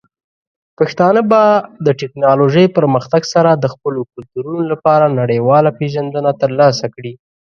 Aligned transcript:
پښتانه 0.77 1.21
به 1.31 1.41
د 1.85 1.87
ټیکنالوجۍ 1.99 2.65
پرمختګ 2.77 3.21
سره 3.33 3.51
د 3.55 3.65
خپلو 3.73 4.01
کلتورونو 4.13 4.61
لپاره 4.71 5.15
نړیواله 5.19 5.69
پیژندنه 5.79 6.31
ترلاسه 6.41 6.85
کړي. 6.95 7.13